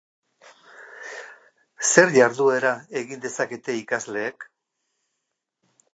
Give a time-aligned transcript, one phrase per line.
[1.89, 4.51] Zer jarduera egin dezakete ikasleek?